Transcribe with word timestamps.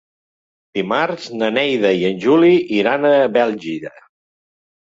Dimarts 0.77 1.27
na 1.41 1.49
Neida 1.57 1.91
i 1.99 2.01
en 2.11 2.17
Juli 2.25 2.51
iran 2.81 3.07
a 3.11 3.15
Bèlgida. 3.37 3.93